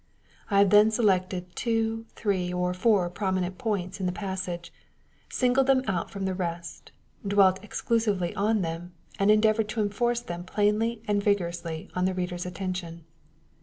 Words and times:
I 0.49 0.57
have 0.57 0.71
then 0.71 0.89
selected 0.89 1.55
two, 1.55 2.07
three, 2.15 2.51
or 2.51 2.73
four 2.73 3.07
prominent 3.11 3.59
points 3.59 3.99
in 3.99 4.07
ihe 4.09 4.15
passage, 4.15 4.73
singled 5.29 5.67
them 5.67 5.83
out 5.87 6.09
from 6.09 6.25
the 6.25 6.33
rest, 6.33 6.91
dwelt 7.27 7.59
ex 7.63 7.83
clusively 7.83 8.33
on 8.35 8.63
them, 8.63 8.93
and 9.19 9.29
endeavored 9.29 9.69
to 9.69 9.79
enforce 9.79 10.21
them 10.21 10.43
plainly 10.43 11.03
and 11.07 11.21
vigorously 11.23 11.91
on 11.93 12.05
the 12.05 12.15
reader's 12.15 12.47
attention. 12.47 13.05